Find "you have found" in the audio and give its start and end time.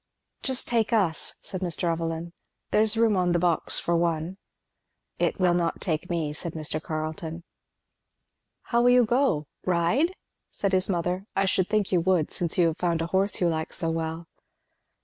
12.57-13.03